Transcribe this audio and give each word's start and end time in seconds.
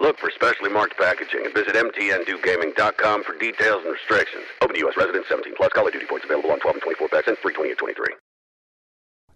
Look 0.00 0.18
for 0.18 0.30
specially 0.30 0.70
marked 0.70 0.96
packaging 0.96 1.44
and 1.44 1.54
visit 1.54 1.74
mtndewgaming.com 1.74 3.24
for 3.24 3.36
details 3.38 3.82
and 3.84 3.92
restrictions. 3.92 4.44
Open 4.62 4.74
to 4.74 4.80
U.S. 4.80 4.96
residents 4.96 5.28
17 5.28 5.54
plus. 5.56 5.72
Call 5.72 5.86
of 5.86 5.92
Duty 5.92 6.06
points 6.06 6.24
available 6.24 6.50
on 6.52 6.60
12 6.60 6.76
and 6.76 6.82
24 6.82 7.08
packs 7.08 7.28
and 7.28 7.38
free 7.38 7.54
20 7.54 7.70
and 7.70 7.78
23. 7.78 8.06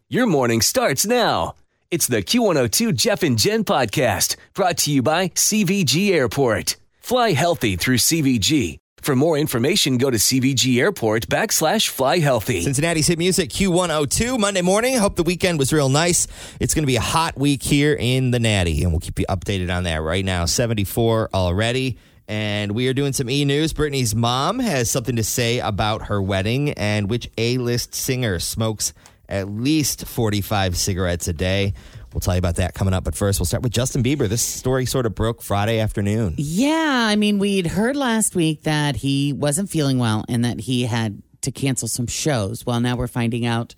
Your 0.09 0.27
morning 0.27 0.61
starts 0.61 1.07
now. 1.07 1.55
It's 1.91 2.07
the 2.07 2.23
Q102 2.23 2.95
Jeff 2.95 3.23
and 3.23 3.39
Jen 3.39 3.65
podcast 3.65 4.37
brought 4.55 4.79
to 4.79 4.93
you 4.93 5.03
by 5.03 5.29
CVG 5.29 6.11
Airport. 6.11 6.77
Fly 7.01 7.33
healthy 7.33 7.77
through 7.77 7.99
CVG. 7.99 8.82
For 9.03 9.17
more 9.17 9.37
information, 9.37 9.99
go 9.99 10.13
to 10.13 10.17
CVG 10.17 10.79
Airport 10.79 11.27
backslash 11.27 11.89
fly 11.89 12.21
healthy. 12.21 12.63
Cincinnati's 12.63 13.09
hit 13.09 13.19
music 13.19 13.51
Q102 13.51 14.39
Monday 14.39 14.63
morning. 14.63 14.97
Hope 14.97 15.17
the 15.17 15.25
weekend 15.25 15.59
was 15.59 15.73
real 15.73 15.89
nice. 15.89 16.29
It's 16.61 16.73
going 16.73 16.85
to 16.85 16.87
be 16.87 16.95
a 16.95 17.01
hot 17.01 17.37
week 17.37 17.65
here 17.65 17.97
in 17.99 18.31
the 18.31 18.39
Natty, 18.39 18.85
and 18.85 18.93
we'll 18.93 19.01
keep 19.01 19.19
you 19.19 19.27
updated 19.27 19.77
on 19.77 19.83
that 19.85 20.03
right 20.03 20.25
now. 20.25 20.45
74 20.45 21.31
already. 21.35 21.99
And 22.29 22.77
we 22.77 22.87
are 22.87 22.95
doing 22.95 23.13
some 23.13 23.29
e 23.29 23.45
news. 23.45 23.73
Britney's 23.73 24.15
mom 24.15 24.61
has 24.61 24.89
something 24.89 25.17
to 25.17 25.25
say 25.25 25.59
about 25.59 26.03
her 26.03 26.23
wedding 26.23 26.71
and 26.71 27.11
which 27.11 27.29
A 27.37 27.59
list 27.59 27.97
singer 27.97 28.39
smokes 28.39 28.95
at 29.29 29.49
least 29.49 30.07
45 30.07 30.77
cigarettes 30.77 31.27
a 31.27 31.33
day. 31.33 31.75
We'll 32.13 32.21
tell 32.21 32.35
you 32.35 32.39
about 32.39 32.57
that 32.57 32.75
coming 32.75 32.95
up. 32.95 33.05
But 33.05 33.15
first, 33.15 33.41
we'll 33.41 33.47
start 33.47 33.63
with 33.63 33.73
Justin 33.73 34.03
Bieber. 34.03 34.29
This 34.29 34.43
story 34.43 34.87
sort 34.87 35.07
of 35.07 35.15
broke 35.15 35.43
Friday 35.43 35.79
afternoon. 35.81 36.35
Yeah, 36.37 37.07
I 37.09 37.17
mean, 37.17 37.39
we'd 37.39 37.67
heard 37.67 37.97
last 37.97 38.35
week 38.35 38.63
that 38.63 38.97
he 38.97 39.33
wasn't 39.33 39.71
feeling 39.71 39.99
well 39.99 40.25
and 40.29 40.45
that 40.45 40.61
he 40.61 40.85
had 40.85 41.23
to 41.43 41.51
cancel 41.51 41.89
some 41.89 42.07
shows. 42.07 42.65
Well, 42.67 42.81
now 42.81 42.97
we're 42.97 43.07
finding 43.09 43.47
out 43.47 43.75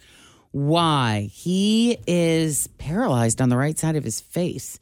why. 0.50 1.28
He 1.33 1.99
is 2.06 2.67
paralyzed 2.78 3.41
on 3.41 3.49
the 3.49 3.56
right 3.56 3.78
side 3.78 3.97
of 3.97 4.05
his 4.05 4.21
face. 4.21 4.78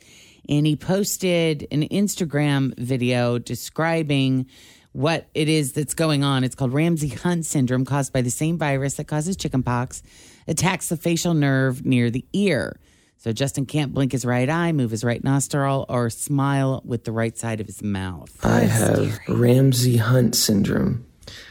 And 0.49 0.67
he 0.67 0.75
posted 0.75 1.69
an 1.71 1.83
Instagram 1.89 2.77
video 2.77 3.39
describing 3.39 4.47
what 4.93 5.29
it 5.35 5.49
is 5.49 5.73
that's 5.73 5.95
going 5.95 6.25
on. 6.25 6.45
It's 6.45 6.55
called 6.55 6.73
Ramsay 6.73 7.09
Hunt 7.09 7.47
syndrome, 7.47 7.85
caused 7.85 8.13
by 8.13 8.23
the 8.23 8.31
same 8.31 8.59
virus 8.59 8.95
that 8.95 9.05
causes 9.05 9.37
chickenpox, 9.37 10.03
attacks 10.47 10.89
the 10.89 10.97
facial 10.97 11.33
nerve 11.33 11.87
near 11.87 12.11
the 12.11 12.27
ear. 12.33 12.79
So 13.23 13.31
Justin 13.31 13.67
can't 13.67 13.95
blink 13.95 14.11
his 14.11 14.25
right 14.25 14.51
eye, 14.51 14.73
move 14.73 14.91
his 14.91 15.05
right 15.05 15.23
nostril, 15.23 15.87
or 15.89 16.11
smile 16.11 16.83
with 16.85 17.05
the 17.05 17.13
right 17.13 17.39
side 17.39 17.61
of 17.61 17.69
his 17.69 17.81
mouth. 17.81 18.37
I 18.45 18.63
have 18.63 19.17
Ramsay 19.29 19.99
Hunt 19.99 20.35
syndrome. 20.35 21.07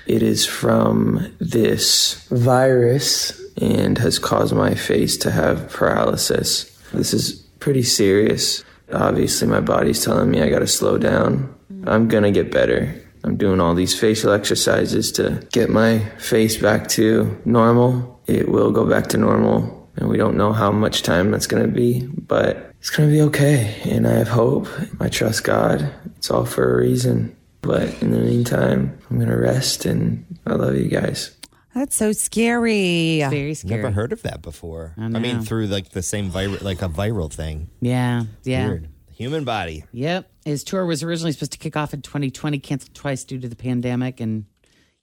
It 0.05 0.21
is 0.21 0.45
from 0.45 1.33
this 1.39 2.27
virus 2.27 3.41
and 3.55 3.97
has 3.99 4.19
caused 4.19 4.53
my 4.53 4.75
face 4.75 5.15
to 5.19 5.31
have 5.31 5.69
paralysis. 5.69 6.65
This 6.91 7.13
is 7.13 7.35
pretty 7.61 7.83
serious. 7.83 8.65
Obviously, 8.91 9.47
my 9.47 9.61
body's 9.61 10.03
telling 10.03 10.29
me 10.29 10.41
I 10.41 10.49
gotta 10.49 10.67
slow 10.67 10.97
down. 10.97 11.55
I'm 11.87 12.09
gonna 12.09 12.31
get 12.31 12.51
better. 12.51 13.01
I'm 13.23 13.37
doing 13.37 13.61
all 13.61 13.75
these 13.75 13.97
facial 13.97 14.33
exercises 14.33 15.09
to 15.13 15.47
get 15.53 15.69
my 15.69 15.99
face 16.17 16.57
back 16.57 16.89
to 16.89 17.39
normal. 17.45 18.19
It 18.27 18.49
will 18.49 18.71
go 18.71 18.85
back 18.85 19.07
to 19.07 19.17
normal 19.17 19.80
and 19.97 20.09
we 20.09 20.17
don't 20.17 20.37
know 20.37 20.53
how 20.53 20.71
much 20.71 21.03
time 21.03 21.31
that's 21.31 21.47
going 21.47 21.63
to 21.63 21.71
be, 21.71 22.01
but 22.05 22.73
it's 22.79 22.89
going 22.89 23.09
to 23.09 23.13
be 23.13 23.21
okay. 23.21 23.81
And 23.85 24.07
I 24.07 24.13
have 24.13 24.27
hope. 24.27 24.67
I 24.99 25.09
trust 25.09 25.43
God. 25.43 25.93
It's 26.17 26.31
all 26.31 26.45
for 26.45 26.73
a 26.73 26.77
reason. 26.77 27.35
But 27.61 28.01
in 28.01 28.11
the 28.11 28.19
meantime, 28.19 28.97
I'm 29.09 29.17
going 29.17 29.29
to 29.29 29.37
rest 29.37 29.85
and 29.85 30.25
I 30.47 30.53
love 30.53 30.75
you 30.75 30.87
guys. 30.87 31.35
That's 31.73 31.95
so 31.95 32.11
scary. 32.11 33.19
Very 33.29 33.53
scary. 33.53 33.81
Never 33.81 33.91
heard 33.91 34.11
of 34.11 34.23
that 34.23 34.41
before. 34.41 34.93
I 34.97 35.05
I, 35.05 35.07
mean, 35.07 35.41
through 35.41 35.67
like 35.67 35.89
the 35.89 36.01
same 36.01 36.29
viral, 36.29 36.61
like 36.61 36.81
a 36.81 36.89
viral 36.89 37.31
thing. 37.31 37.69
Yeah, 37.79 38.23
yeah. 38.43 38.67
Weird. 38.67 38.89
Human 39.13 39.43
body. 39.45 39.85
Yep. 39.91 40.29
His 40.43 40.63
tour 40.63 40.85
was 40.85 41.03
originally 41.03 41.31
supposed 41.31 41.51
to 41.53 41.59
kick 41.59 41.77
off 41.77 41.93
in 41.93 42.01
2020, 42.01 42.59
canceled 42.59 42.95
twice 42.95 43.23
due 43.23 43.39
to 43.39 43.47
the 43.47 43.55
pandemic, 43.55 44.19
and 44.19 44.45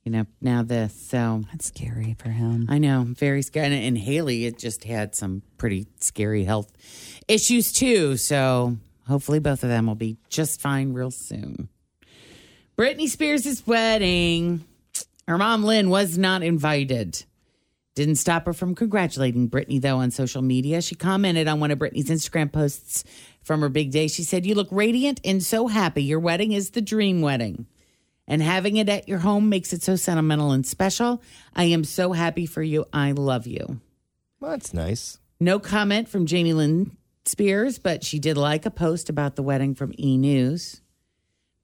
you 0.08 0.12
know 0.12 0.26
now 0.41 0.62
this. 0.62 0.94
So 0.94 1.44
That's 1.52 1.66
scary 1.66 2.16
for 2.19 2.30
him. 2.30 2.66
I 2.70 2.78
know, 2.78 3.04
very 3.06 3.42
scary. 3.42 3.66
And, 3.66 3.74
and 3.74 3.98
Hailey, 3.98 4.46
it 4.46 4.58
just 4.58 4.84
had 4.84 5.14
some 5.14 5.42
pretty 5.58 5.86
scary 6.00 6.44
health 6.44 6.72
issues 7.28 7.72
too. 7.72 8.16
So 8.16 8.78
hopefully, 9.06 9.38
both 9.38 9.62
of 9.64 9.69
them 9.69 9.86
will 9.86 9.96
be 9.96 10.16
just 10.30 10.62
fine 10.62 10.94
real 10.94 11.10
soon. 11.10 11.69
Britney 12.78 13.06
Spears' 13.06 13.66
wedding. 13.66 14.64
Her 15.26 15.36
mom, 15.36 15.62
Lynn, 15.62 15.91
was 15.91 16.16
not 16.16 16.42
invited. 16.42 17.22
Didn't 17.94 18.14
stop 18.14 18.46
her 18.46 18.54
from 18.54 18.75
congratulating 18.75 19.50
Britney, 19.50 19.78
though, 19.78 19.98
on 19.98 20.10
social 20.10 20.40
media. 20.40 20.80
She 20.80 20.94
commented 20.94 21.48
on 21.48 21.60
one 21.60 21.70
of 21.70 21.78
Britney's 21.78 22.08
Instagram 22.08 22.50
posts 22.50 23.04
from 23.42 23.60
her 23.60 23.69
big 23.69 23.90
day. 23.90 24.08
She 24.08 24.22
said, 24.22 24.46
You 24.46 24.54
look 24.54 24.69
radiant 24.70 25.20
and 25.22 25.42
so 25.42 25.66
happy. 25.66 26.02
Your 26.02 26.20
wedding 26.20 26.52
is 26.52 26.70
the 26.70 26.80
dream 26.80 27.20
wedding. 27.20 27.66
And 28.30 28.42
having 28.42 28.76
it 28.76 28.88
at 28.90 29.08
your 29.08 29.18
home 29.18 29.48
makes 29.48 29.72
it 29.72 29.82
so 29.82 29.96
sentimental 29.96 30.52
and 30.52 30.64
special. 30.64 31.22
I 31.56 31.64
am 31.64 31.82
so 31.82 32.12
happy 32.12 32.46
for 32.46 32.62
you. 32.62 32.84
I 32.92 33.12
love 33.12 33.46
you. 33.46 33.80
Well, 34.38 34.50
that's 34.52 34.72
nice. 34.74 35.18
No 35.40 35.58
comment 35.58 36.08
from 36.08 36.26
Jamie 36.26 36.52
Lynn 36.52 36.96
Spears, 37.24 37.78
but 37.78 38.04
she 38.04 38.18
did 38.18 38.36
like 38.36 38.66
a 38.66 38.70
post 38.70 39.08
about 39.08 39.34
the 39.36 39.42
wedding 39.42 39.74
from 39.74 39.92
E 39.98 40.16
News. 40.18 40.82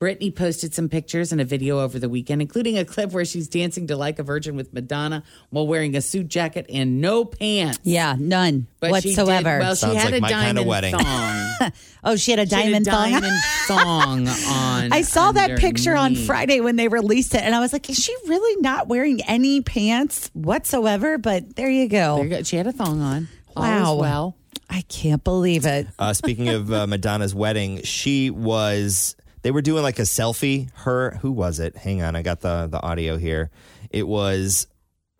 Britney 0.00 0.34
posted 0.34 0.75
some 0.75 0.88
pictures 0.88 1.32
and 1.32 1.41
a 1.41 1.44
video 1.44 1.78
over 1.80 1.98
the 1.98 2.08
weekend, 2.08 2.42
including 2.42 2.76
a 2.76 2.84
clip 2.84 3.12
where 3.12 3.25
she's 3.25 3.48
dancing 3.48 3.86
to 3.86 3.96
Like 3.96 4.19
a 4.19 4.22
Virgin 4.22 4.56
with 4.56 4.72
Madonna 4.75 5.22
while 5.50 5.66
wearing 5.66 5.94
a 5.96 6.00
suit 6.02 6.28
jacket 6.28 6.66
and 6.69 7.00
no 7.00 7.25
pants. 7.25 7.78
Yeah, 7.84 8.17
none 8.19 8.67
But 8.81 9.02
she 9.02 9.10
did- 9.14 9.19
whatsoever. 9.19 9.58
well, 9.60 9.76
Sounds 9.76 9.93
she 9.94 9.99
had 9.99 10.12
like 10.12 10.19
a 10.19 10.20
my 10.22 10.28
kinda 10.28 10.44
diamond 10.46 10.67
wedding. 10.67 10.94
thong. 10.99 11.05
oh, 12.05 12.16
she 12.16 12.31
had 12.31 12.40
a 12.40 12.46
She 12.49 12.55
had 12.55 12.62
diamond 12.64 12.87
a 12.87 12.90
thong. 12.90 13.11
diamond 13.12 13.40
thong 13.66 14.28
on. 14.28 14.93
I 14.93 15.02
saw 15.02 15.32
that 15.32 15.58
picture 15.58 15.94
on. 15.96 16.14
Friday 16.14 16.61
when 16.61 16.76
they 16.76 16.88
released 16.88 17.34
it, 17.34 17.43
and 17.43 17.55
I 17.55 17.61
was 17.61 17.72
like, 17.72 17.88
"Is 17.90 17.96
she 17.96 18.14
really 18.28 18.61
not 18.62 18.88
wearing 18.88 19.20
any 19.22 19.61
pants 19.61 20.31
whatsoever?" 20.32 21.19
But 21.19 21.56
there 21.56 21.70
you 21.70 21.88
go. 21.88 22.16
There 22.16 22.25
you 22.25 22.31
go. 22.31 22.43
She 22.43 22.56
had 22.56 22.66
a 22.66 22.72
thong 22.72 23.00
on. 23.00 23.28
All 23.56 23.62
Wow. 23.64 23.94
well. 23.96 24.37
I 24.70 24.81
can't 24.88 25.22
believe 25.22 25.66
it. 25.66 25.87
Uh, 25.99 26.14
speaking 26.14 26.49
of 26.49 26.72
uh, 26.72 26.87
Madonna's 26.87 27.34
wedding, 27.34 27.82
she 27.82 28.31
was. 28.31 29.14
They 29.43 29.50
were 29.50 29.60
doing 29.62 29.82
like 29.82 29.99
a 29.99 30.02
selfie. 30.02 30.70
Her, 30.75 31.19
who 31.20 31.31
was 31.31 31.60
it? 31.60 31.76
Hang 31.76 32.02
on, 32.02 32.17
I 32.17 32.22
got 32.22 32.40
the 32.40 32.67
the 32.67 32.81
audio 32.81 33.17
here. 33.19 33.50
It 33.90 34.08
was 34.08 34.67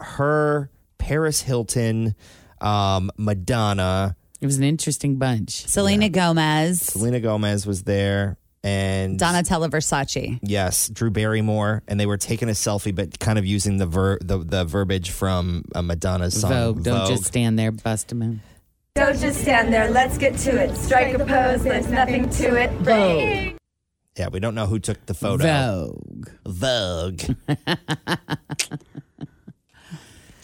her, 0.01 0.71
Paris 0.99 1.41
Hilton, 1.43 2.15
um, 2.61 3.11
Madonna, 3.19 4.17
It 4.45 4.47
was 4.47 4.59
an 4.59 4.65
interesting 4.65 5.17
bunch. 5.17 5.67
Selena 5.67 6.11
Gomez. 6.11 6.83
Selena 6.83 7.19
Gomez 7.19 7.67
was 7.67 7.85
there, 7.85 8.37
and 8.63 9.19
Donatella 9.19 9.71
Versace. 9.71 10.39
Yes, 10.43 10.91
Drew 10.91 11.11
Barrymore, 11.11 11.83
and 11.89 11.99
they 11.99 12.05
were 12.05 12.19
taking 12.19 12.51
a 12.51 12.53
selfie, 12.53 12.95
but 12.95 13.19
kind 13.19 13.39
of 13.39 13.47
using 13.47 13.79
the 13.79 13.87
ver- 13.87 14.19
the, 14.21 14.37
the 14.37 14.67
verbiage 14.67 15.13
from 15.13 15.65
uh, 15.75 15.81
Madonna's 15.81 16.39
song 16.39 16.51
Vogue. 16.51 16.83
Don't 16.83 16.99
Vogue. 16.99 17.09
just 17.09 17.25
stand 17.25 17.59
there, 17.59 17.73
bust 17.73 18.13
a 18.13 18.15
move. 18.15 18.41
Don't 18.95 19.19
just 19.19 19.41
stand 19.41 19.73
there. 19.73 19.91
Let's 19.91 20.19
get 20.19 20.37
to 20.41 20.51
it. 20.63 20.77
Strike 20.77 21.15
a 21.15 21.25
pose. 21.25 21.65
There's 21.65 21.89
nothing 21.89 22.29
to 22.29 22.55
it. 22.57 22.71
Vogue. 22.83 23.57
yeah, 24.19 24.29
we 24.31 24.41
don't 24.41 24.55
know 24.55 24.67
who 24.67 24.79
took 24.79 25.07
the 25.07 25.15
photo. 25.15 25.99
Vogue. 26.05 26.29
Vogue. 26.45 27.23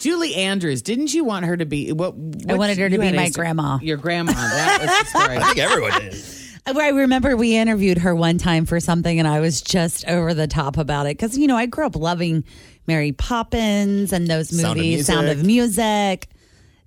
Julie 0.01 0.33
Andrews, 0.35 0.81
didn't 0.81 1.13
you 1.13 1.23
want 1.23 1.45
her 1.45 1.55
to 1.55 1.65
be? 1.65 1.91
What, 1.91 2.15
I 2.49 2.55
wanted 2.55 2.79
her 2.79 2.89
to 2.89 2.97
be 2.97 3.11
my 3.11 3.25
a- 3.25 3.29
grandma. 3.29 3.77
Your 3.81 3.97
grandma. 3.97 4.31
That 4.33 4.79
was 4.81 4.89
the 4.89 5.19
story. 5.19 5.37
I 5.41 5.43
think 5.43 5.57
everyone 5.59 5.91
did. 6.01 6.25
I 6.65 6.89
remember 6.89 7.37
we 7.37 7.55
interviewed 7.55 7.99
her 7.99 8.15
one 8.15 8.39
time 8.39 8.65
for 8.65 8.79
something, 8.79 9.19
and 9.19 9.27
I 9.27 9.39
was 9.41 9.61
just 9.61 10.07
over 10.07 10.33
the 10.33 10.47
top 10.47 10.77
about 10.77 11.05
it 11.05 11.17
because 11.17 11.37
you 11.37 11.45
know 11.45 11.55
I 11.55 11.67
grew 11.67 11.85
up 11.85 11.95
loving 11.95 12.43
Mary 12.87 13.11
Poppins 13.11 14.11
and 14.11 14.27
those 14.27 14.49
Sound 14.49 14.71
of 14.71 14.77
movies, 14.77 15.05
Sound 15.05 15.27
of 15.27 15.45
Music. 15.45 15.45
Music. 15.45 16.27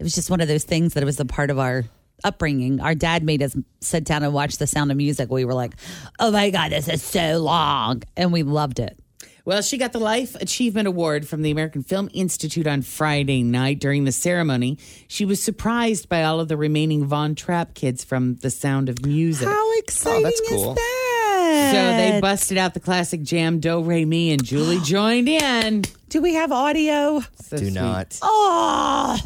It 0.00 0.02
was 0.02 0.14
just 0.14 0.28
one 0.28 0.40
of 0.40 0.48
those 0.48 0.64
things 0.64 0.94
that 0.94 1.02
it 1.02 1.06
was 1.06 1.20
a 1.20 1.24
part 1.24 1.50
of 1.50 1.58
our 1.60 1.84
upbringing. 2.24 2.80
Our 2.80 2.96
dad 2.96 3.22
made 3.22 3.42
us 3.42 3.56
sit 3.80 4.04
down 4.04 4.24
and 4.24 4.32
watch 4.34 4.58
The 4.58 4.66
Sound 4.66 4.90
of 4.90 4.96
Music. 4.96 5.30
We 5.30 5.44
were 5.44 5.54
like, 5.54 5.74
"Oh 6.18 6.32
my 6.32 6.50
god, 6.50 6.72
this 6.72 6.88
is 6.88 7.02
so 7.02 7.38
long," 7.38 8.02
and 8.16 8.32
we 8.32 8.42
loved 8.42 8.80
it. 8.80 8.98
Well, 9.46 9.60
she 9.60 9.76
got 9.76 9.92
the 9.92 9.98
Life 9.98 10.34
Achievement 10.36 10.88
Award 10.88 11.28
from 11.28 11.42
the 11.42 11.50
American 11.50 11.82
Film 11.82 12.08
Institute 12.14 12.66
on 12.66 12.80
Friday 12.80 13.42
night. 13.42 13.78
During 13.78 14.04
the 14.04 14.12
ceremony, 14.12 14.78
she 15.06 15.26
was 15.26 15.42
surprised 15.42 16.08
by 16.08 16.22
all 16.24 16.40
of 16.40 16.48
the 16.48 16.56
remaining 16.56 17.04
Von 17.04 17.34
Trapp 17.34 17.74
kids 17.74 18.02
from 18.02 18.36
The 18.36 18.48
Sound 18.48 18.88
of 18.88 19.04
Music. 19.04 19.46
How 19.46 19.54
oh, 19.54 19.80
exciting 19.84 20.22
that's 20.22 20.48
cool. 20.48 20.70
is 20.70 20.76
that? 20.76 21.70
So 21.72 22.12
they 22.12 22.20
busted 22.22 22.56
out 22.56 22.72
the 22.72 22.80
classic 22.80 23.22
jam 23.22 23.60
Do 23.60 23.82
Re 23.82 24.06
Mi, 24.06 24.32
and 24.32 24.42
Julie 24.42 24.80
joined 24.82 25.28
in. 25.28 25.82
Do 26.08 26.22
we 26.22 26.32
have 26.34 26.50
audio? 26.50 27.20
So 27.42 27.58
Do 27.58 27.64
sweet. 27.64 27.74
not. 27.74 28.18
Oh, 28.22 29.18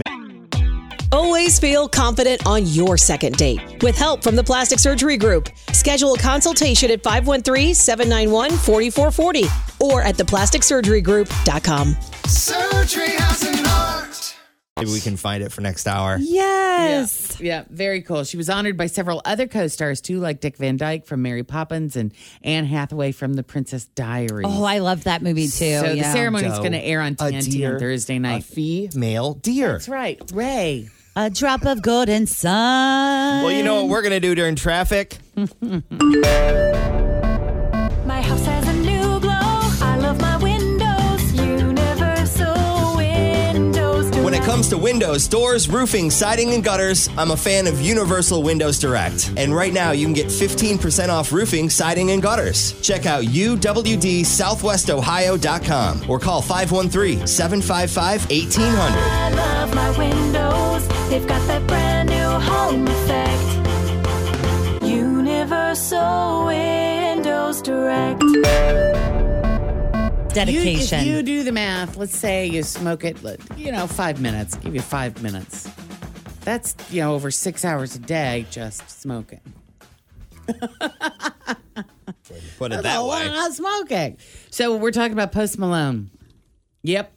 Always 1.19 1.59
feel 1.59 1.89
confident 1.89 2.47
on 2.47 2.65
your 2.67 2.97
second 2.97 3.37
date. 3.37 3.83
With 3.83 3.99
help 3.99 4.23
from 4.23 4.37
the 4.37 4.45
Plastic 4.45 4.79
Surgery 4.79 5.17
Group, 5.17 5.49
schedule 5.73 6.15
a 6.15 6.19
consultation 6.19 6.93
at 6.93 7.03
513-791-4440 7.03 9.81
or 9.81 10.01
at 10.03 10.15
theplasticsurgerygroup.com. 10.17 11.97
Surgery 12.27 13.09
has 13.11 13.43
an 13.43 13.67
art. 13.67 14.37
Maybe 14.77 14.93
we 14.93 15.01
can 15.01 15.17
find 15.17 15.43
it 15.43 15.51
for 15.51 15.61
next 15.61 15.89
hour. 15.89 16.19
yes. 16.21 17.41
Yeah, 17.41 17.65
very 17.69 18.01
cool. 18.03 18.23
She 18.23 18.37
was 18.37 18.49
honored 18.49 18.77
by 18.77 18.87
several 18.87 19.21
other 19.25 19.49
co-stars 19.49 20.01
too, 20.01 20.21
like 20.21 20.41
Dick 20.41 20.57
Van 20.57 20.77
Dyke 20.77 21.05
from 21.05 21.21
Mary 21.23 21.43
Poppins 21.43 21.97
and 21.97 22.15
Anne 22.45 22.65
Hathaway 22.65 23.11
from 23.11 23.35
The 23.35 23.43
Princess 23.43 23.87
Diaries. 23.87 24.47
Oh, 24.49 24.63
I 24.63 24.79
love 24.79 25.03
that 25.03 25.21
movie 25.23 25.49
too. 25.49 25.81
so 25.81 25.97
the 25.97 26.05
ceremony 26.05 26.47
is 26.47 26.59
going 26.61 26.73
to 26.73 26.79
air 26.79 27.01
on 27.01 27.15
a 27.15 27.17
TNT 27.17 27.51
deer, 27.51 27.75
on 27.75 27.81
Thursday 27.81 28.17
A 28.17 28.21
night. 28.21 28.45
female 28.45 29.35
deer. 29.35 29.73
That's 29.73 29.89
right, 29.89 30.23
Ray. 30.33 30.91
A 31.21 31.29
drop 31.29 31.67
of 31.67 31.83
golden 31.83 32.29
sun. 32.29 33.43
Well, 33.43 33.51
you 33.51 33.65
know 33.65 33.83
what 33.83 33.91
we're 33.91 34.03
gonna 34.03 34.21
do 34.21 34.37
during 34.37 34.55
traffic? 34.55 35.19
My 35.35 35.49
house 38.23 38.47
has 38.47 38.69
a 38.69 38.73
new 38.75 39.19
glow. 39.19 39.33
I 39.33 39.99
love 40.01 40.21
my 40.21 40.37
windows. 40.37 41.33
Universal 41.33 42.97
Windows. 42.97 44.17
When 44.19 44.33
it 44.33 44.45
comes 44.45 44.69
to 44.69 44.79
windows, 44.79 45.27
doors, 45.27 45.69
roofing, 45.69 46.13
siding, 46.13 46.53
and 46.53 46.63
gutters, 46.63 47.09
I'm 47.19 47.33
a 47.33 47.37
fan 47.37 47.67
of 47.67 47.81
Universal 47.81 48.45
Windows 48.45 48.79
Direct. 48.79 49.33
And 49.37 49.53
right 49.53 49.73
now, 49.73 49.91
you 49.91 50.07
can 50.07 50.15
get 50.15 50.27
15% 50.27 51.09
off 51.09 51.33
roofing, 51.33 51.69
siding, 51.69 52.13
and 52.13 52.23
gutters. 52.23 52.81
Check 52.81 53.07
out 53.07 53.25
uwdsouthwestohio.com 53.25 56.05
or 56.09 56.21
call 56.21 56.43
513 56.43 57.27
755 57.27 58.31
1800. 58.31 58.79
I 58.79 59.31
love 59.35 59.75
my 59.75 59.91
windows. 59.99 60.98
They've 61.11 61.27
got 61.27 61.47
that 61.49 61.67
brand 61.67 62.11
new 62.11 62.17
home 62.17 62.87
effect. 62.87 64.83
Universal 64.85 66.47
Windows 66.47 67.63
Direct. 67.63 68.21
dedication. 70.35 71.05
You, 71.07 71.13
if 71.13 71.17
you 71.17 71.23
do 71.23 71.43
the 71.45 71.53
math, 71.53 71.97
let's 71.97 72.17
say 72.17 72.47
you 72.47 72.63
smoke 72.63 73.05
it, 73.05 73.17
you 73.57 73.73
know, 73.73 73.87
five 73.87 74.21
minutes. 74.21 74.57
Give 74.57 74.75
you 74.75 74.83
five 74.83 75.23
minutes. 75.23 75.69
That's 76.43 76.75
you 76.91 77.01
know 77.03 77.15
over 77.15 77.31
six 77.31 77.65
hours 77.65 77.95
a 77.97 77.99
day 77.99 78.47
just 78.51 78.89
smoking. 79.01 79.41
Put 80.47 80.59
it 82.73 82.81
That's 82.83 82.83
that 82.83 82.99
a 82.99 83.03
way. 83.05 83.29
lot 83.29 83.49
of 83.49 83.55
smoking. 83.55 84.17
So 84.51 84.77
we're 84.77 84.93
talking 84.93 85.13
about 85.13 85.33
Post 85.33 85.59
Malone. 85.59 86.11
Yep. 86.83 87.13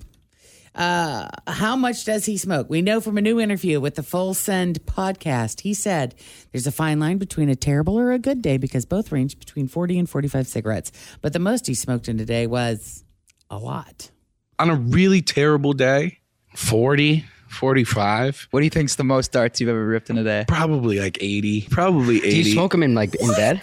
Uh, 0.74 1.28
how 1.48 1.76
much 1.76 2.06
does 2.06 2.26
he 2.26 2.38
smoke? 2.38 2.70
We 2.70 2.82
know 2.82 3.02
from 3.02 3.18
a 3.18 3.22
new 3.22 3.40
interview 3.40 3.80
with 3.82 3.96
the 3.96 4.04
Full 4.04 4.34
Send 4.34 4.82
podcast. 4.86 5.62
He 5.62 5.74
said 5.74 6.16
there's 6.52 6.66
a 6.66 6.72
fine 6.72 7.00
line 7.00 7.18
between 7.18 7.50
a 7.50 7.56
terrible 7.56 8.00
or 8.00 8.12
a 8.12 8.20
good 8.20 8.42
day 8.42 8.58
because 8.58 8.86
both 8.86 9.12
range 9.12 9.38
between 9.38 9.68
40 9.68 10.00
and 10.00 10.10
45 10.10 10.48
cigarettes. 10.48 10.92
But 11.22 11.34
the 11.34 11.40
most 11.40 11.68
he 11.68 11.74
smoked 11.74 12.08
in 12.08 12.20
a 12.20 12.26
day 12.26 12.48
was 12.48 13.04
a 13.50 13.58
lot. 13.58 14.12
on 14.60 14.70
a 14.70 14.76
really 14.76 15.22
terrible 15.22 15.74
day, 15.74 16.20
40, 16.56 17.26
45. 17.50 18.48
What 18.52 18.62
do 18.62 18.64
you 18.64 18.70
think's 18.70 18.96
the 18.96 19.04
most 19.04 19.32
darts 19.34 19.60
you've 19.60 19.70
ever 19.70 19.86
ripped 19.86 20.10
in 20.10 20.18
a 20.18 20.24
day? 20.24 20.46
Probably 20.48 21.00
like 21.00 21.18
80. 21.22 21.68
Probably 21.70 22.18
80. 22.18 22.30
Do 22.30 22.38
you 22.38 22.54
smoke 22.54 22.72
them 22.72 22.84
in 22.84 22.96
like 22.96 23.14
in 23.16 23.28
bed? 23.32 23.62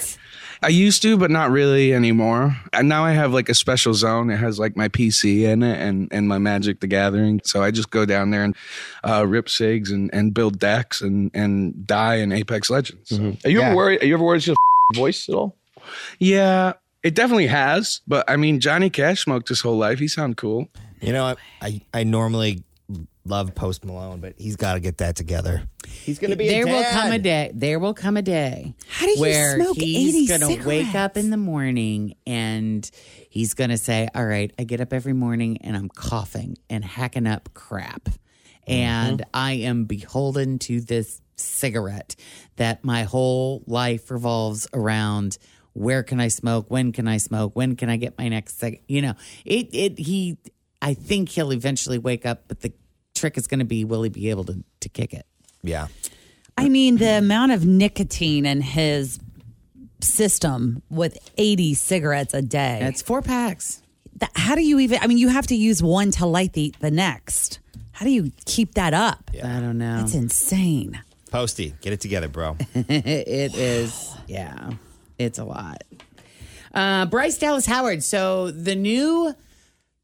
I 0.63 0.69
used 0.69 1.03
to, 1.03 1.17
but 1.17 1.31
not 1.31 1.51
really 1.51 1.95
anymore. 1.95 2.57
And 2.73 2.89
now 2.89 3.05
I 3.05 3.13
have 3.13 3.33
like 3.33 3.49
a 3.49 3.55
special 3.55 3.95
zone. 3.95 4.31
It 4.31 4.37
has 4.39 4.59
like 4.59 4.77
my 4.77 4.89
PC 4.89 5.43
in 5.43 5.63
it 5.63 5.81
and, 5.81 6.09
and 6.11 6.29
my 6.29 6.39
Magic 6.39 6.81
the 6.81 6.87
Gathering. 6.87 7.41
So 7.45 7.63
I 7.63 7.71
just 7.71 7.91
go 7.91 8.05
down 8.05 8.31
there 8.31 8.45
and 8.45 8.57
uh, 9.05 9.25
rip 9.27 9.47
SIGs 9.47 9.91
and, 9.91 10.11
and 10.13 10.35
build 10.35 10.59
decks 10.59 11.01
and, 11.01 11.31
and 11.35 11.87
die 11.87 12.17
in 12.17 12.33
Apex 12.33 12.71
Legends. 12.71 13.09
So, 13.11 13.37
Are 13.45 13.51
you 13.51 13.61
ever 13.61 13.77
worried? 13.77 14.03
Are 14.03 14.07
you 14.07 14.15
ever 14.15 14.25
worried 14.25 14.39
it's 14.39 14.47
your 14.49 14.57
voice 14.95 15.29
at 15.29 15.35
all? 15.35 15.55
yeah, 16.19 16.73
it 17.03 17.15
definitely 17.15 17.47
has. 17.47 18.01
But 18.07 18.29
I 18.29 18.37
mean, 18.37 18.61
Johnny 18.61 18.91
Cash 18.91 19.25
smoked 19.25 19.49
his 19.49 19.61
whole 19.61 19.79
life. 19.79 19.99
He 19.99 20.09
sounded 20.09 20.37
cool. 20.37 20.69
You 21.01 21.13
know, 21.13 21.25
I, 21.25 21.37
I, 21.63 21.81
I 21.95 22.05
normally 22.05 22.63
love 23.29 23.55
Post 23.55 23.85
Malone, 23.85 24.21
but 24.21 24.35
he's 24.39 24.57
got 24.57 24.75
to 24.75 24.81
get 24.81 24.99
that 24.99 25.17
together. 25.17 25.63
He's 25.87 26.19
going 26.19 26.31
to 26.31 26.37
be 26.37 26.49
a 26.49 26.51
there 26.51 26.67
will 26.67 26.85
come 26.91 27.13
a 27.13 27.19
day. 27.19 27.51
There 27.55 27.79
will 27.79 27.95
come 27.95 28.17
a 28.17 28.23
day. 28.23 28.75
How 28.89 29.07
do 29.07 29.13
you 29.13 29.21
where 29.21 29.57
smoke 29.57 29.77
80 29.79 29.83
he's 29.85 30.29
gonna 30.29 30.65
wake 30.65 30.95
up 30.95 31.17
in 31.17 31.31
the 31.31 31.37
morning 31.37 32.15
and 32.27 32.89
he's 33.29 33.55
gonna 33.55 33.79
say, 33.79 34.09
"All 34.15 34.27
right, 34.27 34.53
I 34.59 34.65
get 34.65 34.81
up 34.81 34.93
every 34.93 35.13
morning 35.13 35.59
and 35.59 35.77
I'm 35.77 35.89
coughing 35.89 36.57
and 36.69 36.85
hacking 36.85 37.27
up 37.27 37.51
crap, 37.55 38.09
and 38.67 39.21
mm-hmm. 39.21 39.31
I 39.35 39.53
am 39.53 39.85
beholden 39.85 40.59
to 40.61 40.81
this 40.81 41.21
cigarette 41.37 42.17
that 42.57 42.85
my 42.85 43.05
whole 43.05 43.63
life 43.67 44.11
revolves 44.11 44.67
around." 44.73 45.39
Where 45.75 46.03
can 46.03 46.19
I 46.19 46.27
smoke? 46.27 46.67
When 46.71 46.91
can 46.91 47.07
I 47.07 47.19
smoke? 47.19 47.55
When 47.55 47.77
can 47.77 47.89
I 47.89 47.99
get 47.99 48.19
my 48.19 48.29
next 48.29 48.59
cig? 48.59 48.83
You 48.89 49.01
know, 49.01 49.15
it. 49.45 49.69
It. 49.73 49.99
He. 50.01 50.39
I 50.83 50.95
think 50.95 51.29
he'll 51.29 51.53
eventually 51.53 51.99
wake 51.99 52.27
up, 52.27 52.45
but 52.49 52.61
the 52.61 52.73
trick 53.19 53.37
is 53.37 53.47
going 53.47 53.59
to 53.59 53.65
be 53.65 53.85
will 53.85 54.03
he 54.03 54.11
be 54.11 54.31
able 54.31 54.45
to 54.45 54.65
to 54.81 54.89
kick 54.89 55.13
it? 55.13 55.27
Yeah. 55.63 55.89
I 56.57 56.69
mean, 56.69 56.97
the 56.97 57.19
amount 57.19 57.53
of 57.53 57.65
nicotine 57.65 58.45
in 58.45 58.61
his 58.61 59.21
system 60.01 60.83
with 60.91 61.17
80 61.37 61.75
cigarettes 61.75 62.35
a 62.35 62.43
day. 62.43 62.79
That's 62.81 63.03
four 63.03 63.23
packs. 63.23 63.83
That, 64.17 64.31
how 64.35 64.57
do 64.57 64.63
you 64.63 64.81
even, 64.81 64.99
I 65.01 65.07
mean, 65.07 65.19
you 65.19 65.29
have 65.29 65.47
to 65.49 65.55
use 65.55 65.83
one 65.83 66.11
to 66.13 66.27
light 66.27 66.55
the, 66.55 66.75
the 66.81 66.91
next. 66.91 67.61
How 67.93 68.05
do 68.05 68.11
you 68.11 68.33
keep 68.45 68.75
that 68.75 68.93
up? 68.93 69.31
I 69.35 69.61
don't 69.61 69.79
know. 69.79 70.01
It's 70.03 70.15
insane. 70.15 71.01
Posty, 71.31 71.75
get 71.81 71.93
it 71.93 72.01
together, 72.01 72.27
bro. 72.27 72.57
it 72.75 73.55
is, 73.55 74.17
yeah, 74.27 74.71
it's 75.19 75.39
a 75.39 75.45
lot. 75.45 75.85
Uh, 76.75 77.07
Bryce 77.07 77.39
Dallas 77.39 77.67
Howard. 77.67 78.03
So 78.03 78.51
the 78.51 78.75
new 78.75 79.35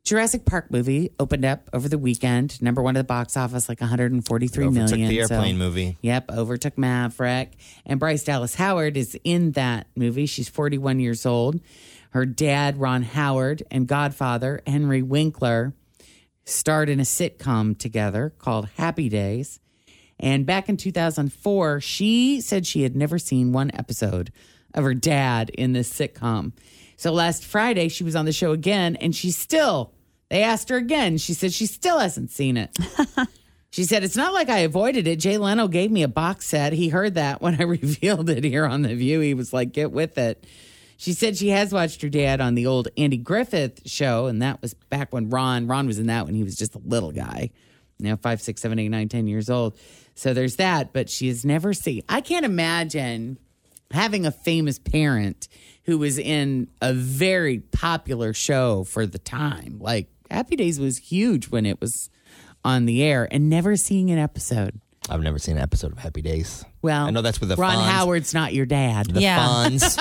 Jurassic 0.05 0.45
Park 0.45 0.71
movie 0.71 1.13
opened 1.19 1.47
up 1.47 1.71
over 1.73 1.89
the 1.89 1.97
weekend. 1.97 2.61
Number 2.61 2.83
one 2.83 2.95
at 2.95 3.01
the 3.01 3.05
box 3.05 3.39
office, 3.39 3.71
like 3.71 3.81
143 3.81 4.67
Overtook 4.67 4.91
million. 4.91 5.09
the 5.09 5.23
So- 5.25 5.35
airplane 5.35 5.57
movie. 5.57 5.97
Yep, 6.03 6.31
overtook 6.31 6.77
Maverick. 6.77 7.53
And 7.87 7.99
Bryce 7.99 8.23
Dallas 8.23 8.57
Howard 8.57 8.99
is 8.99 9.19
in 9.25 9.53
that 9.53 9.87
movie. 9.97 10.27
She's 10.27 10.49
41 10.51 11.01
years 11.01 11.25
old. 11.25 11.59
Her 12.11 12.27
dad, 12.27 12.77
Ron 12.79 13.03
Howard, 13.03 13.63
and 13.71 13.87
godfather, 13.87 14.61
Henry 14.67 15.01
Winkler, 15.01 15.73
starred 16.45 16.91
in 16.91 17.01
a 17.01 17.05
sitcom 17.05 17.77
together 17.79 18.35
called 18.39 18.69
Happy 18.77 19.09
Days. 19.09 19.59
And 20.21 20.45
back 20.45 20.69
in 20.69 20.77
2004, 20.77 21.81
she 21.81 22.43
said 22.43 22.67
she 22.67 22.83
had 22.83 22.95
never 22.95 23.19
seen 23.19 23.53
one 23.53 23.71
episode 23.73 24.31
of 24.75 24.85
her 24.85 24.93
dad 24.95 25.49
in 25.49 25.73
this 25.73 25.91
sitcom. 25.91 26.53
So 26.97 27.11
last 27.11 27.43
Friday, 27.45 27.89
she 27.89 28.05
was 28.05 28.15
on 28.15 28.27
the 28.27 28.33
show 28.33 28.53
again, 28.53 28.97
and 28.97 29.17
she 29.17 29.31
still, 29.33 29.93
they 30.31 30.43
asked 30.43 30.69
her 30.69 30.76
again. 30.76 31.19
She 31.19 31.35
said 31.35 31.52
she 31.52 31.66
still 31.66 31.99
hasn't 31.99 32.31
seen 32.31 32.57
it. 32.57 32.76
She 33.75 33.83
said, 33.83 34.04
It's 34.04 34.14
not 34.14 34.33
like 34.33 34.49
I 34.49 34.59
avoided 34.59 35.09
it. 35.09 35.19
Jay 35.19 35.37
Leno 35.37 35.66
gave 35.66 35.90
me 35.90 36.04
a 36.04 36.09
box 36.09 36.47
set. 36.47 36.73
He 36.73 36.90
heard 36.90 37.14
that 37.14 37.43
when 37.43 37.61
I 37.61 37.64
revealed 37.64 38.31
it 38.31 38.45
here 38.45 38.66
on 38.66 38.83
The 38.83 38.95
View. 38.95 39.19
He 39.19 39.35
was 39.35 39.52
like, 39.52 39.73
Get 39.73 39.90
with 39.90 40.16
it. 40.16 40.47
She 40.97 41.12
said 41.12 41.37
she 41.37 41.49
has 41.49 41.73
watched 41.73 42.00
her 42.02 42.09
dad 42.09 42.40
on 42.40 42.54
the 42.54 42.66
old 42.66 42.87
Andy 42.97 43.16
Griffith 43.16 43.81
show, 43.85 44.26
and 44.26 44.40
that 44.43 44.62
was 44.62 44.75
back 44.75 45.12
when 45.12 45.28
Ron 45.28 45.66
Ron 45.66 45.88
was 45.88 45.99
in 45.99 46.07
that 46.07 46.25
when 46.25 46.37
he 46.37 46.45
was 46.45 46.54
just 46.54 46.76
a 46.76 46.81
little 46.85 47.11
guy. 47.11 47.50
Now 47.99 48.14
five, 48.14 48.40
six, 48.40 48.62
seven, 48.62 48.78
eight, 48.78 48.90
nine, 48.90 49.09
ten 49.09 49.26
years 49.26 49.50
old. 49.50 49.76
So 50.14 50.35
there's 50.35 50.54
that, 50.54 50.93
but 50.93 51.11
she 51.11 51.26
has 51.26 51.45
never 51.45 51.75
seen. 51.75 52.02
I 52.09 52.21
can't 52.21 52.45
imagine 52.45 53.40
having 53.90 54.25
a 54.25 54.31
famous 54.31 54.78
parent 54.78 55.49
who 55.83 55.99
was 55.99 56.16
in 56.16 56.69
a 56.81 56.93
very 56.93 57.59
popular 57.59 58.33
show 58.35 58.85
for 58.85 59.04
the 59.04 59.19
time. 59.19 59.78
Like 59.81 60.13
Happy 60.35 60.57
Days 60.57 60.79
was 60.81 60.99
huge 60.99 61.49
when 61.49 61.64
it 61.64 61.81
was 61.81 62.11
on 62.64 62.87
the 62.87 63.03
air, 63.03 63.29
and 63.31 63.49
never 63.49 63.76
seeing 63.76 64.11
an 64.11 64.19
episode. 64.19 64.81
I've 65.09 65.21
never 65.23 65.38
seen 65.38 65.57
an 65.59 65.62
episode 65.62 65.93
of 65.93 65.99
Happy 65.99 66.23
Days. 66.23 66.64
Well, 66.83 67.07
I 67.07 67.11
know 67.11 67.21
that's 67.23 67.41
where 67.41 67.49
the 67.49 67.57
Ron 67.57 67.76
Fonz- 67.76 67.91
Howard's 67.91 68.33
not 68.35 68.55
your 68.55 68.64
dad. 68.67 69.07
The 69.07 69.21
Fonz 69.21 69.99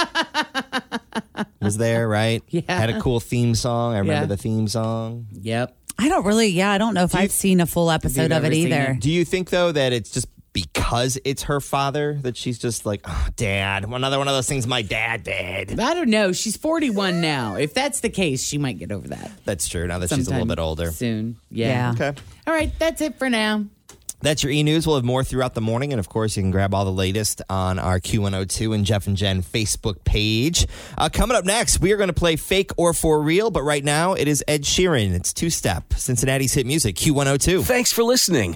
was 1.62 1.78
there, 1.78 2.08
right? 2.08 2.42
Yeah. 2.50 2.62
Had 2.68 2.90
a 2.90 3.00
cool 3.02 3.20
theme 3.20 3.54
song. 3.56 3.94
I 3.96 4.00
remember 4.00 4.22
Yeah. 4.22 4.26
the 4.28 4.38
theme 4.38 4.68
song. 4.68 5.28
Yep. 5.34 5.76
I 6.00 6.10
don't 6.10 6.26
really, 6.26 6.48
yeah, 6.48 6.72
I 6.72 6.78
don't 6.78 6.94
know 6.96 7.04
if 7.04 7.14
I've 7.16 7.32
seen 7.32 7.62
a 7.62 7.66
full 7.66 7.92
episode 7.92 8.32
of 8.32 8.44
it 8.46 8.54
either. 8.54 8.98
Do 9.00 9.12
you 9.12 9.24
think 9.26 9.50
though 9.52 9.72
that 9.72 9.94
it's 9.94 10.10
just 10.10 10.28
because 10.54 11.20
it's 11.26 11.44
her 11.44 11.60
father 11.60 12.20
that 12.22 12.38
she's 12.38 12.60
just 12.60 12.86
like, 12.86 13.02
oh, 13.06 13.28
dad, 13.36 13.84
another 13.84 14.20
one 14.20 14.28
of 14.28 14.34
those 14.36 14.48
things 14.48 14.66
my 14.68 14.84
dad 14.84 15.24
did. 15.24 15.80
I 15.80 15.94
don't 15.94 16.10
know. 16.10 16.32
She's 16.32 16.56
41 16.56 17.20
now. 17.20 17.56
If 17.56 17.74
that's 17.74 18.00
the 18.00 18.10
case, 18.10 18.44
she 18.44 18.58
might 18.58 18.78
get 18.78 18.92
over 18.92 19.08
that. 19.10 19.32
That's 19.46 19.68
true. 19.68 19.88
Now 19.88 20.00
that 20.00 20.10
she's 20.10 20.28
a 20.28 20.32
little 20.32 20.46
bit 20.46 20.60
older. 20.60 20.92
Soon. 20.92 21.38
Yeah. 21.50 21.94
Okay. 21.96 22.14
All 22.48 22.54
right. 22.54 22.72
That's 22.80 23.02
it 23.02 23.18
for 23.18 23.30
now. 23.30 23.66
That's 24.22 24.42
your 24.42 24.54
e 24.54 24.64
news. 24.64 24.88
We'll 24.88 24.96
have 24.96 25.04
more 25.04 25.22
throughout 25.24 25.54
the 25.54 25.60
morning. 25.60 25.92
And 25.92 26.00
of 26.00 26.08
course, 26.08 26.38
you 26.38 26.44
can 26.44 26.52
grab 26.52 26.74
all 26.74 26.86
the 26.86 26.94
latest 26.94 27.42
on 27.50 27.78
our 27.78 28.00
Q102 28.00 28.74
and 28.74 28.86
Jeff 28.86 29.06
and 29.06 29.18
Jen 29.18 29.44
Facebook 29.44 30.02
page. 30.06 30.66
Uh, 30.98 31.10
coming 31.12 31.36
up 31.36 31.44
next, 31.44 31.82
we 31.82 31.92
are 31.92 31.98
going 31.98 32.08
to 32.08 32.14
play 32.14 32.38
Fake 32.38 32.72
or 32.78 32.94
For 32.94 33.22
Real. 33.22 33.52
But 33.52 33.64
right 33.64 33.84
now, 33.84 34.14
it 34.14 34.30
is 34.30 34.42
Ed 34.48 34.62
Sheeran. 34.62 35.14
It's 35.14 35.34
two 35.34 35.50
step, 35.50 35.94
Cincinnati's 35.96 36.54
hit 36.54 36.66
music, 36.66 36.96
Q102. 36.96 37.66
Thanks 37.66 37.92
for 37.92 38.04
listening 38.04 38.56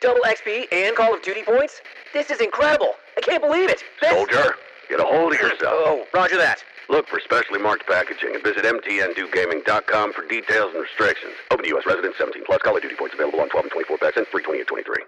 Double 0.00 0.22
XP 0.22 0.66
and 0.72 0.96
Call 0.96 1.14
of 1.14 1.22
Duty 1.22 1.42
points? 1.42 1.82
This 2.14 2.30
is 2.30 2.40
incredible. 2.40 2.94
I 3.18 3.20
can't 3.20 3.42
believe 3.42 3.68
it. 3.68 3.84
This- 4.00 4.10
Soldier, 4.10 4.54
get 4.88 4.98
a 4.98 5.04
hold 5.04 5.34
of 5.34 5.38
oh, 5.40 5.44
yourself. 5.44 5.60
Oh, 5.62 6.04
roger 6.14 6.38
that. 6.38 6.64
Look 6.88 7.06
for 7.06 7.20
specially 7.20 7.60
marked 7.60 7.86
packaging 7.86 8.34
and 8.34 8.42
visit 8.42 8.64
mtndewgaming.com 8.64 10.12
for 10.12 10.26
details 10.26 10.72
and 10.72 10.82
restrictions. 10.82 11.34
Open 11.50 11.64
to 11.64 11.68
U.S. 11.70 11.86
residents 11.86 12.18
17 12.18 12.44
plus. 12.46 12.62
Call 12.62 12.76
of 12.76 12.82
Duty 12.82 12.96
points 12.96 13.14
available 13.14 13.40
on 13.40 13.50
12 13.50 13.64
and 13.66 13.72
24 13.72 13.98
packs 13.98 14.16
and 14.16 14.26
free 14.26 14.42
20 14.42 14.60
and 14.60 14.68
23. 14.68 15.04